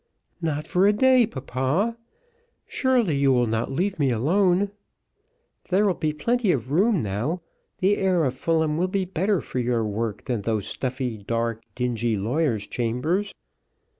"Not 0.41 0.65
for 0.65 0.87
a 0.87 0.93
day, 0.93 1.27
papa! 1.27 1.95
Surely 2.65 3.17
you 3.17 3.31
will 3.31 3.45
not 3.45 3.71
leave 3.71 3.99
me 3.99 4.09
alone? 4.09 4.71
There 5.69 5.85
will 5.85 5.93
be 5.93 6.11
plenty 6.11 6.51
of 6.51 6.71
room 6.71 7.03
now. 7.03 7.43
The 7.77 7.97
air 7.97 8.23
of 8.23 8.33
Fulham 8.33 8.77
will 8.77 8.87
be 8.87 9.05
better 9.05 9.41
for 9.41 9.59
your 9.59 9.85
work 9.85 10.25
than 10.25 10.41
those 10.41 10.65
stuffy, 10.65 11.19
dark, 11.19 11.61
dingy 11.75 12.17
lawyers' 12.17 12.65
chambers." 12.65 13.31